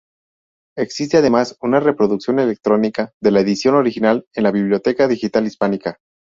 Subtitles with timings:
[0.75, 5.99] Existe además una reproducción electrónica de la edición original en la Biblioteca Digital Hispánica.